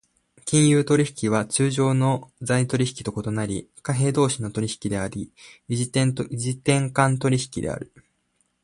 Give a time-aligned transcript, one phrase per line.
[0.45, 5.31] 金融取引は通常の財取引と異なり、貨幣同士の取引であり、
[5.67, 6.15] 異時点
[6.91, 7.93] 間取引である。